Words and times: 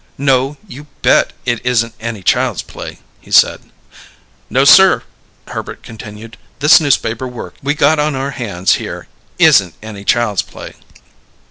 "No, 0.17 0.57
you 0.67 0.87
bet 1.03 1.31
it 1.45 1.63
isn't 1.63 1.93
any 1.99 2.23
child's 2.23 2.63
play!" 2.63 2.97
he 3.19 3.29
said. 3.29 3.61
"No, 4.49 4.65
sir," 4.65 5.03
Herbert 5.49 5.83
continued. 5.83 6.37
"This 6.57 6.79
newspaper 6.79 7.27
work 7.27 7.53
we 7.61 7.75
got 7.75 7.99
on 7.99 8.15
our 8.15 8.31
hands 8.31 8.73
here 8.81 9.07
isn't 9.37 9.75
any 9.83 10.03
child's 10.03 10.41
play." 10.41 10.73